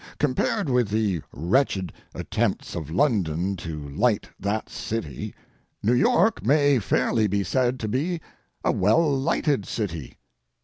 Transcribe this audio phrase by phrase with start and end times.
[0.17, 5.35] Compared with the wretched attempts of London to light that city,
[5.83, 8.19] New York may fairly be said to be
[8.63, 10.17] a well lighted city.